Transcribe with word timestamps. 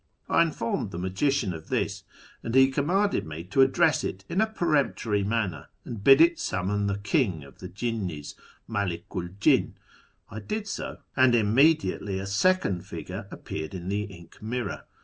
I 0.27 0.41
informed 0.41 0.89
the 0.89 0.97
magician 0.97 1.53
of 1.53 1.67
this, 1.69 2.05
aud 2.43 2.55
he 2.55 2.71
commanded 2.71 3.23
me 3.27 3.43
to 3.43 3.61
address 3.61 4.03
it 4.03 4.25
in 4.27 4.41
a 4.41 4.47
peremptory 4.47 5.23
manner 5.23 5.67
and 5.85 6.03
bid 6.03 6.19
it 6.21 6.39
summon 6.39 6.87
the' 6.87 6.97
King 7.13 7.43
of 7.43 7.59
the 7.59 7.69
jinnis' 7.69 8.33
{Mcdiku 8.67 9.15
'l 9.25 9.29
jinn). 9.39 9.75
I 10.27 10.39
did 10.39 10.67
so, 10.67 11.01
and 11.15 11.35
immediately 11.35 12.17
a 12.17 12.25
second 12.25 12.83
figure 12.83 13.27
appeared 13.29 13.75
in 13.75 13.89
the 13.89 14.05
ink 14.05 14.41
mirror. 14.41 14.85